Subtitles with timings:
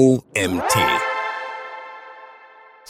[0.00, 1.09] OMT.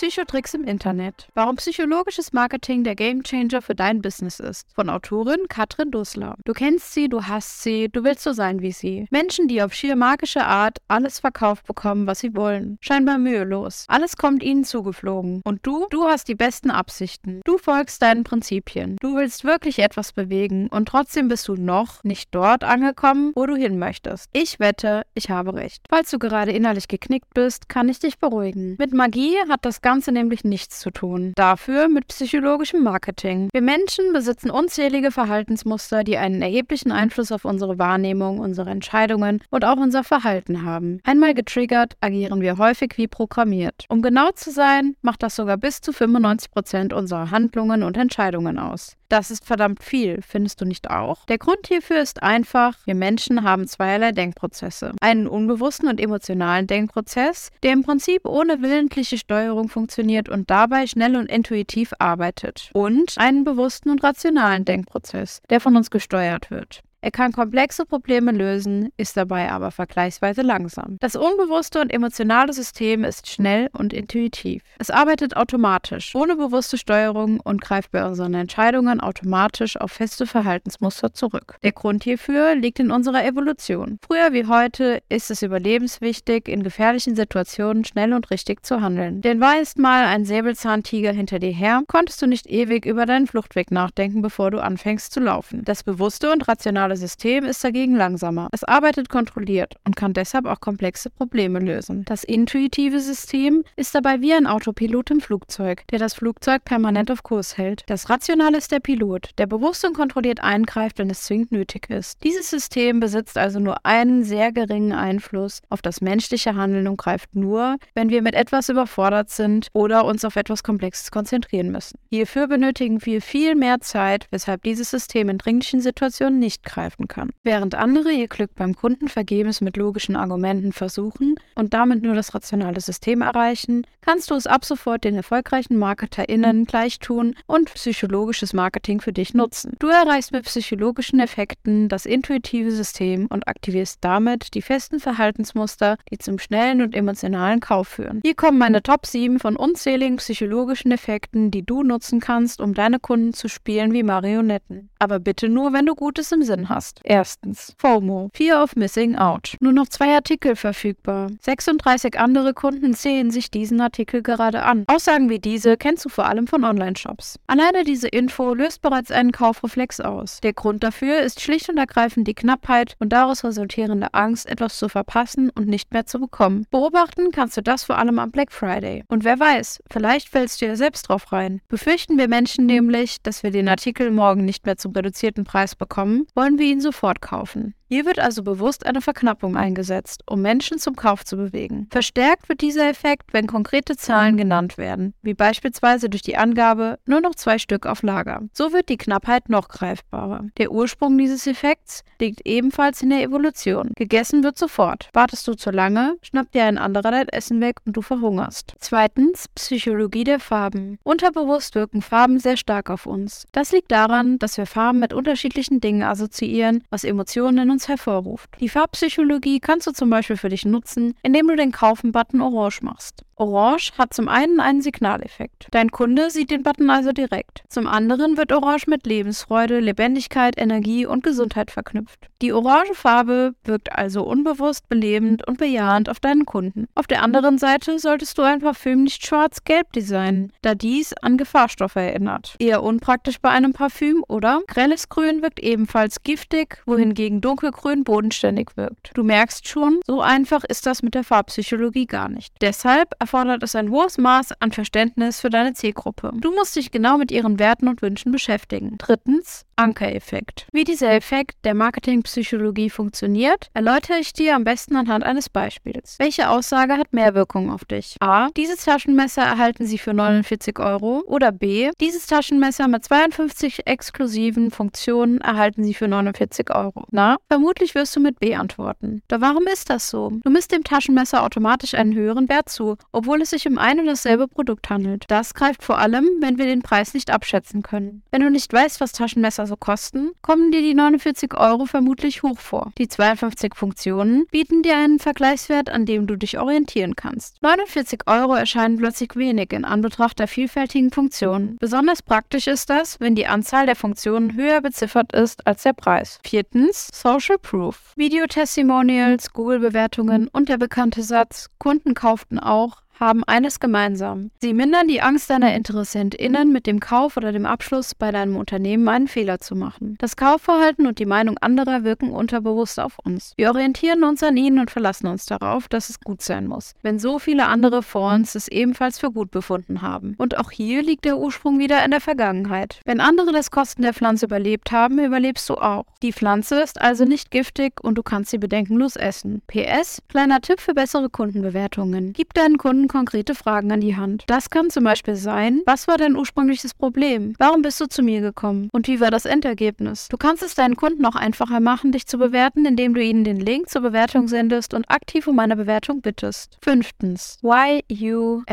[0.00, 1.28] Psychotricks im Internet.
[1.34, 4.66] Warum psychologisches Marketing der Gamechanger für dein Business ist.
[4.74, 6.36] Von Autorin Katrin Dussler.
[6.46, 9.06] Du kennst sie, du hast sie, du willst so sein wie sie.
[9.10, 12.78] Menschen, die auf schier magische Art alles verkauft bekommen, was sie wollen.
[12.80, 13.84] Scheinbar mühelos.
[13.88, 15.42] Alles kommt ihnen zugeflogen.
[15.44, 15.86] Und du?
[15.90, 17.42] Du hast die besten Absichten.
[17.44, 18.96] Du folgst deinen Prinzipien.
[19.02, 23.54] Du willst wirklich etwas bewegen und trotzdem bist du noch nicht dort angekommen, wo du
[23.54, 24.30] hin möchtest.
[24.32, 25.82] Ich wette, ich habe recht.
[25.90, 28.76] Falls du gerade innerlich geknickt bist, kann ich dich beruhigen.
[28.78, 31.32] Mit Magie hat das Ganze nämlich nichts zu tun.
[31.36, 33.48] Dafür mit psychologischem Marketing.
[33.52, 39.64] Wir Menschen besitzen unzählige Verhaltensmuster, die einen erheblichen Einfluss auf unsere Wahrnehmung, unsere Entscheidungen und
[39.64, 41.00] auch unser Verhalten haben.
[41.04, 43.84] Einmal getriggert, agieren wir häufig wie programmiert.
[43.88, 48.58] Um genau zu sein, macht das sogar bis zu 95 Prozent unserer Handlungen und Entscheidungen
[48.58, 48.96] aus.
[49.10, 51.26] Das ist verdammt viel, findest du nicht auch?
[51.26, 54.92] Der Grund hierfür ist einfach, wir Menschen haben zweierlei Denkprozesse.
[55.00, 61.16] Einen unbewussten und emotionalen Denkprozess, der im Prinzip ohne willentliche Steuerung funktioniert und dabei schnell
[61.16, 62.70] und intuitiv arbeitet.
[62.72, 66.84] Und einen bewussten und rationalen Denkprozess, der von uns gesteuert wird.
[67.02, 70.98] Er kann komplexe Probleme lösen, ist dabei aber vergleichsweise langsam.
[71.00, 74.62] Das unbewusste und emotionale System ist schnell und intuitiv.
[74.78, 81.14] Es arbeitet automatisch, ohne bewusste Steuerung und greift bei unseren Entscheidungen automatisch auf feste Verhaltensmuster
[81.14, 81.56] zurück.
[81.62, 83.98] Der Grund hierfür liegt in unserer Evolution.
[84.06, 89.22] Früher wie heute ist es überlebenswichtig, in gefährlichen Situationen schnell und richtig zu handeln.
[89.22, 93.26] Denn war erst mal ein Säbelzahntiger hinter dir her, konntest du nicht ewig über deinen
[93.26, 95.64] Fluchtweg nachdenken, bevor du anfängst zu laufen.
[95.64, 98.48] Das bewusste und rationale rationale System ist dagegen langsamer.
[98.52, 102.04] Es arbeitet kontrolliert und kann deshalb auch komplexe Probleme lösen.
[102.06, 107.22] Das intuitive System ist dabei wie ein Autopilot im Flugzeug, der das Flugzeug permanent auf
[107.22, 107.84] Kurs hält.
[107.86, 112.22] Das Rationale ist der Pilot, der bewusst und kontrolliert eingreift, wenn es zwingend nötig ist.
[112.24, 117.34] Dieses System besitzt also nur einen sehr geringen Einfluss auf das menschliche Handeln und greift
[117.34, 121.98] nur, wenn wir mit etwas überfordert sind oder uns auf etwas Komplexes konzentrieren müssen.
[122.10, 127.08] Hierfür benötigen wir viel mehr Zeit, weshalb dieses System in dringlichen Situationen nicht greift zugreifen
[127.08, 127.30] kann.
[127.42, 132.34] Während andere ihr Glück beim Kunden vergebens mit logischen Argumenten versuchen und damit nur das
[132.34, 138.52] rationale System erreichen, kannst du es ab sofort den erfolgreichen MarketerInnen gleich tun und psychologisches
[138.52, 139.74] Marketing für dich nutzen.
[139.78, 146.18] Du erreichst mit psychologischen Effekten das intuitive System und aktivierst damit die festen Verhaltensmuster, die
[146.18, 148.20] zum schnellen und emotionalen Kauf führen.
[148.24, 152.98] Hier kommen meine Top 7 von unzähligen psychologischen Effekten, die du nutzen kannst, um deine
[152.98, 154.90] Kunden zu spielen wie Marionetten.
[154.98, 157.00] Aber bitte nur, wenn du Gutes im Sinn hast.
[157.04, 159.56] Erstens, FOMO, Fear of Missing Out.
[159.60, 161.28] Nur noch zwei Artikel verfügbar.
[161.42, 164.84] 36 andere Kunden sehen sich diesen Artikel gerade an.
[164.86, 167.38] Aussagen wie diese kennst du vor allem von Online-Shops.
[167.46, 170.40] Alleine diese Info löst bereits einen Kaufreflex aus.
[170.40, 174.88] Der Grund dafür ist schlicht und ergreifend die Knappheit und daraus resultierende Angst, etwas zu
[174.88, 176.66] verpassen und nicht mehr zu bekommen.
[176.70, 179.04] Beobachten kannst du das vor allem am Black Friday.
[179.08, 181.60] Und wer weiß, vielleicht fällst du ja selbst drauf rein.
[181.68, 186.26] Befürchten wir Menschen nämlich, dass wir den Artikel morgen nicht mehr zum reduzierten Preis bekommen,
[186.34, 187.74] wollen wir ihn sofort kaufen.
[187.92, 191.88] Hier wird also bewusst eine Verknappung eingesetzt, um Menschen zum Kauf zu bewegen.
[191.90, 197.20] Verstärkt wird dieser Effekt, wenn konkrete Zahlen genannt werden, wie beispielsweise durch die Angabe nur
[197.20, 198.42] noch zwei Stück auf Lager.
[198.52, 200.44] So wird die Knappheit noch greifbarer.
[200.56, 203.90] Der Ursprung dieses Effekts liegt ebenfalls in der Evolution.
[203.96, 205.08] Gegessen wird sofort.
[205.12, 208.74] Wartest du zu lange, schnappt dir ein anderer dein Essen weg und du verhungerst.
[208.78, 211.00] Zweitens, Psychologie der Farben.
[211.02, 213.46] Unterbewusst wirken Farben sehr stark auf uns.
[213.50, 217.88] Das liegt daran, dass wir Farben mit unterschiedlichen Dingen assoziieren, was Emotionen in uns uns
[217.88, 218.50] hervorruft.
[218.60, 223.24] Die Farbpsychologie kannst du zum Beispiel für dich nutzen, indem du den Kaufen-Button orange machst.
[223.40, 225.68] Orange hat zum einen einen Signaleffekt.
[225.70, 227.62] Dein Kunde sieht den Button also direkt.
[227.68, 232.28] Zum anderen wird Orange mit Lebensfreude, Lebendigkeit, Energie und Gesundheit verknüpft.
[232.42, 236.86] Die orange Farbe wirkt also unbewusst belebend und bejahend auf deinen Kunden.
[236.94, 241.96] Auf der anderen Seite solltest du ein Parfüm nicht schwarz-gelb designen, da dies an Gefahrstoffe
[241.96, 242.56] erinnert.
[242.58, 244.60] Eher unpraktisch bei einem Parfüm, oder?
[244.66, 247.40] Grelles Grün wirkt ebenfalls giftig, wohingegen
[247.70, 249.10] dunkelgrün bodenständig wirkt.
[249.14, 252.54] Du merkst schon, so einfach ist das mit der Farbpsychologie gar nicht.
[252.60, 256.32] Deshalb erfordert es ein hohes Maß an Verständnis für deine Zielgruppe.
[256.34, 258.96] Du musst dich genau mit ihren Werten und Wünschen beschäftigen.
[258.98, 260.66] Drittens, Ankereffekt.
[260.72, 266.16] Wie dieser Effekt der Marketingpsychologie funktioniert, erläutere ich dir am besten anhand eines Beispiels.
[266.18, 268.16] Welche Aussage hat mehr Wirkung auf dich?
[268.20, 268.48] A.
[268.58, 271.22] Dieses Taschenmesser erhalten Sie für 49 Euro.
[271.26, 271.90] Oder B.
[271.98, 277.04] Dieses Taschenmesser mit 52 exklusiven Funktionen erhalten Sie für 49 Euro.
[277.10, 279.22] Na, vermutlich wirst du mit B antworten.
[279.28, 280.30] Doch warum ist das so?
[280.44, 284.06] Du misst dem Taschenmesser automatisch einen höheren Wert zu, obwohl es sich um ein und
[284.06, 285.24] dasselbe Produkt handelt.
[285.28, 288.22] Das greift vor allem, wenn wir den Preis nicht abschätzen können.
[288.30, 292.58] Wenn du nicht weißt, was Taschenmesser so kosten, kommen dir die 49 Euro vermutlich hoch
[292.58, 292.92] vor.
[292.98, 297.62] Die 52 Funktionen bieten dir einen Vergleichswert, an dem du dich orientieren kannst.
[297.62, 301.76] 49 Euro erscheinen plötzlich wenig in Anbetracht der vielfältigen Funktionen.
[301.78, 306.40] Besonders praktisch ist das, wenn die Anzahl der Funktionen höher beziffert ist als der Preis.
[306.44, 308.12] Viertens, Social Proof.
[308.16, 314.50] Videotestimonials, Google-Bewertungen und der bekannte Satz, Kunden kauften auch, haben eines gemeinsam.
[314.60, 319.06] Sie mindern die Angst deiner InteressentInnen, mit dem Kauf oder dem Abschluss bei deinem Unternehmen
[319.08, 320.16] einen Fehler zu machen.
[320.18, 323.52] Das Kaufverhalten und die Meinung anderer wirken unterbewusst auf uns.
[323.56, 327.18] Wir orientieren uns an ihnen und verlassen uns darauf, dass es gut sein muss, wenn
[327.18, 330.34] so viele andere vor uns es ebenfalls für gut befunden haben.
[330.38, 333.00] Und auch hier liegt der Ursprung wieder in der Vergangenheit.
[333.04, 336.04] Wenn andere das Kosten der Pflanze überlebt haben, überlebst du auch.
[336.22, 339.60] Die Pflanze ist also nicht giftig und du kannst sie bedenkenlos essen.
[339.66, 342.32] PS, kleiner Tipp für bessere Kundenbewertungen.
[342.32, 344.44] Gib deinen Kunden konkrete Fragen an die Hand.
[344.46, 347.54] Das kann zum Beispiel sein, was war dein ursprüngliches Problem?
[347.58, 348.88] Warum bist du zu mir gekommen?
[348.92, 350.28] Und wie war das Endergebnis?
[350.28, 353.58] Du kannst es deinen Kunden auch einfacher machen, dich zu bewerten, indem du ihnen den
[353.58, 356.78] Link zur Bewertung sendest und aktiv um eine Bewertung bittest.
[356.82, 357.58] Fünftens.
[357.64, 358.70] Y-U-S-I-A-T-I-Effekt.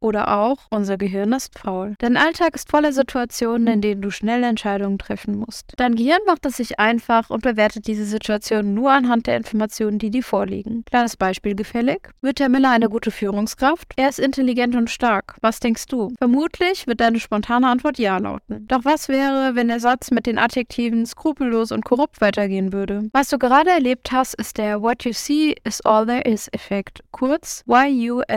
[0.00, 1.96] Oder auch, unser Gehirn ist faul.
[1.98, 5.74] Dein Alltag ist voller Situationen, in denen du schnelle Entscheidungen treffen musst.
[5.76, 10.10] Dein Gehirn macht es sich einfach und bewertet diese Situation nur anhand der Informationen, die
[10.10, 10.84] dir vorliegen.
[10.86, 12.10] Kleines Beispiel gefällt auffällig?
[12.20, 13.92] Wird Herr Miller eine gute Führungskraft?
[13.96, 15.36] Er ist intelligent und stark.
[15.40, 16.12] Was denkst du?
[16.18, 18.66] Vermutlich wird deine spontane Antwort Ja lauten.
[18.68, 23.08] Doch was wäre, wenn der Satz mit den Adjektiven skrupellos und korrupt weitergehen würde?
[23.12, 27.00] Was du gerade erlebt hast, ist der What you see is all there is Effekt,
[27.10, 28.36] kurz Y-U-S-I-A-T-I.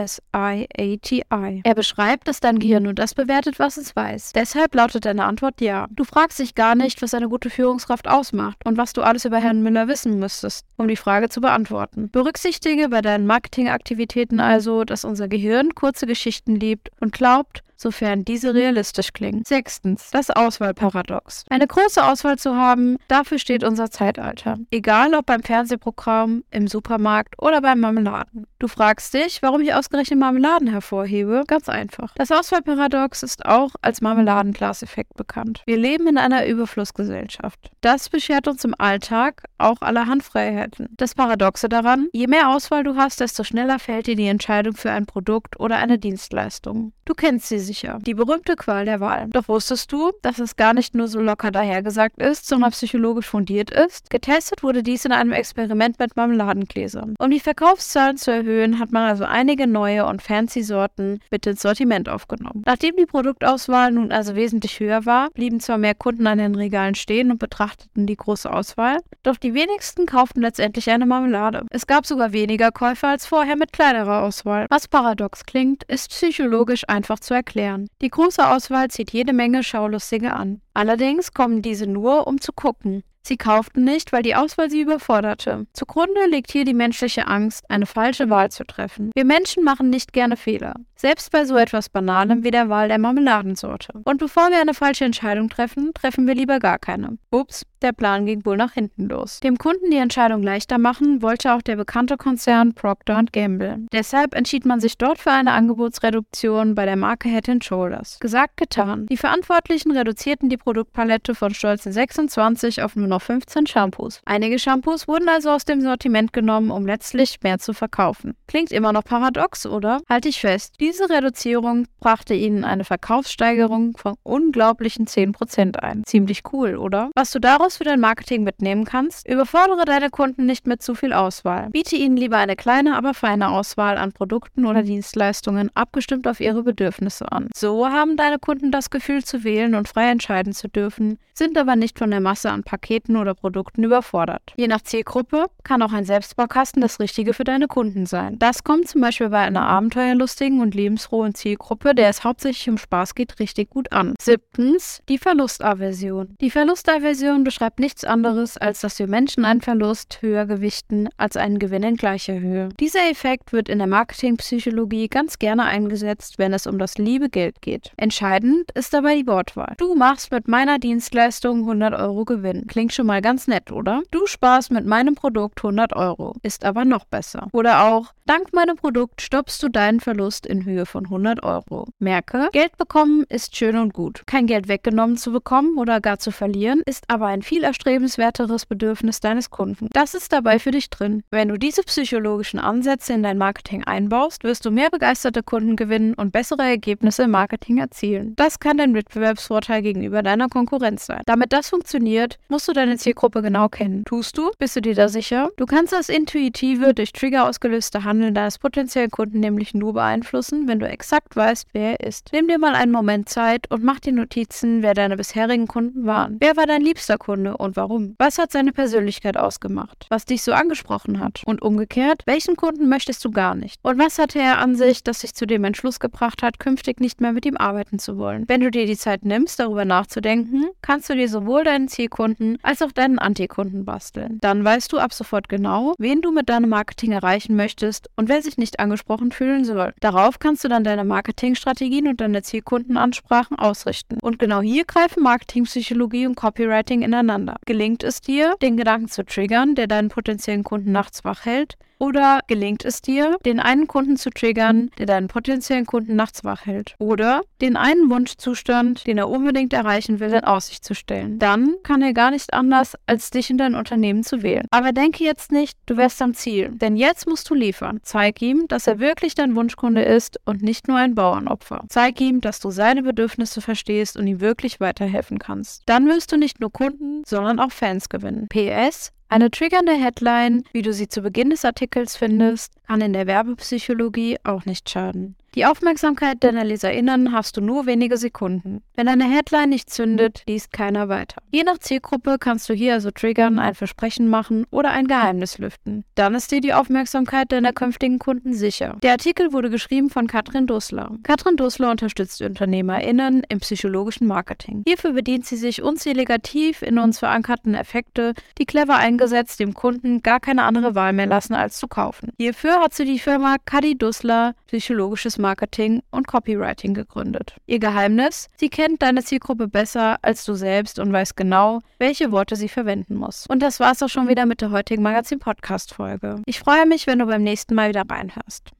[1.64, 4.32] Er beschreibt, dass dein Gehirn nur das bewertet, was es weiß.
[4.32, 5.86] Deshalb lautet deine Antwort Ja.
[5.90, 9.38] Du fragst dich gar nicht, was eine gute Führungskraft ausmacht und was du alles über
[9.38, 12.10] Herrn Miller wissen müsstest, um die Frage zu beantworten.
[12.10, 18.52] Berücksichtige bei deinen Marketingaktivitäten also, dass unser Gehirn kurze Geschichten liebt und glaubt, sofern diese
[18.52, 19.44] realistisch klingen.
[19.46, 21.44] Sechstens, das Auswahlparadox.
[21.48, 24.58] Eine große Auswahl zu haben, dafür steht unser Zeitalter.
[24.70, 28.46] Egal ob beim Fernsehprogramm, im Supermarkt oder beim Marmeladen.
[28.58, 31.44] Du fragst dich, warum ich ausgerechnet Marmeladen hervorhebe?
[31.46, 32.12] Ganz einfach.
[32.16, 35.62] Das Auswahlparadox ist auch als Marmeladenglaseffekt bekannt.
[35.66, 37.70] Wir leben in einer Überflussgesellschaft.
[37.80, 40.88] Das beschert uns im Alltag auch allerhand Freiheiten.
[40.96, 44.90] Das Paradoxe daran, je mehr Auswahl du hast, desto schneller fällt dir die Entscheidung für
[44.90, 46.92] ein Produkt oder eine Dienstleistung.
[47.04, 47.98] Du kennst sie sicher.
[48.04, 49.28] Die berühmte Qual der Wahl.
[49.30, 53.70] Doch wusstest du, dass es gar nicht nur so locker dahergesagt ist, sondern psychologisch fundiert
[53.70, 54.10] ist?
[54.10, 57.14] Getestet wurde dies in einem Experiment mit Marmeladengläsern.
[57.18, 61.62] Um die Verkaufszahlen zu erhöhen, hat man also einige neue und fancy Sorten mit ins
[61.62, 62.62] Sortiment aufgenommen.
[62.66, 66.94] Nachdem die Produktauswahl nun also wesentlich höher war, blieben zwar mehr Kunden an den Regalen
[66.94, 71.64] stehen und betrachteten die große Auswahl, doch die wenigsten kauften letztendlich eine Marmelade.
[71.70, 74.66] Es gab sogar weniger Käufer als vorher mit kleinerer Auswahl.
[74.70, 77.57] Was paradox klingt, ist psychologisch ein einfach zu erklären.
[78.02, 80.60] Die große Auswahl zieht jede Menge Schaulustige an.
[80.74, 83.02] Allerdings kommen diese nur, um zu gucken.
[83.22, 85.66] Sie kauften nicht, weil die Auswahl sie überforderte.
[85.74, 89.10] Zugrunde liegt hier die menschliche Angst, eine falsche Wahl zu treffen.
[89.14, 90.74] Wir Menschen machen nicht gerne Fehler.
[91.00, 94.00] Selbst bei so etwas Banalem wie der Wahl der Marmeladensorte.
[94.02, 97.18] Und bevor wir eine falsche Entscheidung treffen, treffen wir lieber gar keine.
[97.30, 99.38] Ups, der Plan ging wohl nach hinten los.
[99.38, 103.86] Dem Kunden die Entscheidung leichter machen, wollte auch der bekannte Konzern Procter Gamble.
[103.92, 108.18] Deshalb entschied man sich dort für eine Angebotsreduktion bei der Marke Head Shoulders.
[108.18, 109.06] Gesagt, getan.
[109.06, 114.20] Die Verantwortlichen reduzierten die Produktpalette von stolzen 26 auf nur noch 15 Shampoos.
[114.24, 118.34] Einige Shampoos wurden also aus dem Sortiment genommen, um letztlich mehr zu verkaufen.
[118.48, 120.00] Klingt immer noch paradox, oder?
[120.08, 120.74] Halte ich fest.
[120.88, 126.02] Diese Reduzierung brachte ihnen eine Verkaufssteigerung von unglaublichen 10% ein.
[126.06, 127.10] Ziemlich cool, oder?
[127.14, 131.12] Was du daraus für dein Marketing mitnehmen kannst, überfordere deine Kunden nicht mit zu viel
[131.12, 131.68] Auswahl.
[131.68, 136.62] Biete ihnen lieber eine kleine, aber feine Auswahl an Produkten oder Dienstleistungen, abgestimmt auf ihre
[136.62, 137.50] Bedürfnisse an.
[137.54, 141.76] So haben deine Kunden das Gefühl zu wählen und frei entscheiden zu dürfen, sind aber
[141.76, 144.54] nicht von der Masse an Paketen oder Produkten überfordert.
[144.56, 148.38] Je nach Zielgruppe kann auch ein Selbstbaukasten das Richtige für deine Kunden sein.
[148.38, 153.14] Das kommt zum Beispiel bei einer abenteuerlustigen und lebensfrohen Zielgruppe, der es hauptsächlich um Spaß
[153.14, 154.14] geht, richtig gut an.
[154.20, 156.36] Siebtens, die Verlustaversion.
[156.40, 161.58] Die Verlustaversion beschreibt nichts anderes, als dass wir Menschen einen Verlust höher gewichten als einen
[161.58, 162.68] Gewinn in gleicher Höhe.
[162.78, 167.60] Dieser Effekt wird in der Marketingpsychologie ganz gerne eingesetzt, wenn es um das liebe Geld
[167.60, 167.92] geht.
[167.96, 169.74] Entscheidend ist dabei die Wortwahl.
[169.78, 172.66] Du machst mit meiner Dienstleistung 100 Euro Gewinn.
[172.68, 174.02] Klingt schon mal ganz nett, oder?
[174.10, 176.34] Du sparst mit meinem Produkt 100 Euro.
[176.42, 177.48] Ist aber noch besser.
[177.52, 181.86] Oder auch, dank meinem Produkt stoppst du deinen Verlust in Höhe von 100 Euro.
[181.98, 184.22] Merke, Geld bekommen ist schön und gut.
[184.26, 189.20] Kein Geld weggenommen zu bekommen oder gar zu verlieren, ist aber ein viel erstrebenswerteres Bedürfnis
[189.20, 189.88] deines Kunden.
[189.92, 191.22] Das ist dabei für dich drin.
[191.30, 196.14] Wenn du diese psychologischen Ansätze in dein Marketing einbaust, wirst du mehr begeisterte Kunden gewinnen
[196.14, 198.34] und bessere Ergebnisse im Marketing erzielen.
[198.36, 201.22] Das kann dein Wettbewerbsvorteil gegenüber deiner Konkurrenz sein.
[201.26, 204.04] Damit das funktioniert, musst du deine Zielgruppe genau kennen.
[204.04, 204.50] Tust du?
[204.58, 205.50] Bist du dir da sicher?
[205.56, 210.80] Du kannst das intuitive, durch Trigger ausgelöste Handeln deines potenziellen Kunden nämlich nur beeinflussen, wenn
[210.80, 212.30] du exakt weißt, wer er ist.
[212.32, 216.38] Nimm dir mal einen Moment Zeit und mach dir Notizen, wer deine bisherigen Kunden waren.
[216.40, 218.14] Wer war dein liebster Kunde und warum?
[218.18, 220.06] Was hat seine Persönlichkeit ausgemacht?
[220.08, 221.42] Was dich so angesprochen hat?
[221.44, 223.78] Und umgekehrt, welchen Kunden möchtest du gar nicht?
[223.82, 227.20] Und was hatte er an sich, das dich zu dem Entschluss gebracht hat, künftig nicht
[227.20, 228.44] mehr mit ihm arbeiten zu wollen?
[228.48, 232.82] Wenn du dir die Zeit nimmst, darüber nachzudenken, kannst du dir sowohl deinen Zielkunden als
[232.82, 234.38] auch deinen Antikunden basteln.
[234.40, 238.42] Dann weißt du ab sofort genau, wen du mit deinem Marketing erreichen möchtest und wer
[238.42, 239.92] sich nicht angesprochen fühlen soll.
[240.00, 244.18] Darauf kannst du dann deine Marketingstrategien und deine Zielkundenansprachen ausrichten.
[244.22, 247.56] Und genau hier greifen Marketingpsychologie und Copywriting ineinander.
[247.66, 252.40] Gelingt es dir, den Gedanken zu triggern, der deinen potenziellen Kunden nachts wach hält, oder
[252.46, 256.94] gelingt es dir, den einen Kunden zu triggern, der deinen potenziellen Kunden nachts wach hält?
[256.98, 261.38] Oder den einen Wunschzustand, den er unbedingt erreichen will, in Aussicht zu stellen?
[261.38, 264.66] Dann kann er gar nicht anders, als dich in dein Unternehmen zu wählen.
[264.70, 266.70] Aber denke jetzt nicht, du wärst am Ziel.
[266.70, 268.00] Denn jetzt musst du liefern.
[268.02, 271.84] Zeig ihm, dass er wirklich dein Wunschkunde ist und nicht nur ein Bauernopfer.
[271.88, 275.82] Zeig ihm, dass du seine Bedürfnisse verstehst und ihm wirklich weiterhelfen kannst.
[275.86, 278.46] Dann wirst du nicht nur Kunden, sondern auch Fans gewinnen.
[278.48, 283.26] PS, eine triggernde Headline, wie du sie zu Beginn des Artikels findest, kann in der
[283.26, 285.36] Werbepsychologie auch nicht schaden.
[285.54, 288.82] Die Aufmerksamkeit deiner LeserInnen hast du nur wenige Sekunden.
[288.94, 291.40] Wenn eine Headline nicht zündet, liest keiner weiter.
[291.50, 296.04] Je nach Zielgruppe kannst du hier also triggern, ein Versprechen machen oder ein Geheimnis lüften.
[296.16, 298.98] Dann ist dir die Aufmerksamkeit deiner künftigen Kunden sicher.
[299.02, 301.12] Der Artikel wurde geschrieben von Katrin Dussler.
[301.22, 304.82] Katrin Dussler unterstützt UnternehmerInnen im psychologischen Marketing.
[304.86, 310.22] Hierfür bedient sie sich unzähliger tief in uns verankerten Effekte, die clever eingesetzt dem Kunden
[310.22, 312.32] gar keine andere Wahl mehr lassen, als zu kaufen.
[312.36, 317.56] Hierfür hat sie die Firma Kadi Dussler Psychologisches Marketing und Copywriting gegründet.
[317.66, 318.48] Ihr Geheimnis?
[318.56, 323.14] Sie kennt deine Zielgruppe besser als du selbst und weiß genau, welche Worte sie verwenden
[323.14, 323.46] muss.
[323.48, 326.42] Und das war's auch schon wieder mit der heutigen Magazin-Podcast-Folge.
[326.46, 328.70] Ich freue mich, wenn du beim nächsten Mal wieder reinhörst.